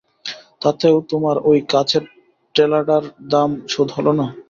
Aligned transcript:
তাতেও 0.61 0.97
তোমার 1.09 1.35
ঐ 1.43 1.61
কাঁচের 1.71 2.03
ঢেলাটার 2.55 3.03
দাম 3.31 3.49
শোধ 3.73 3.89
হল 3.95 4.07
না? 4.19 4.25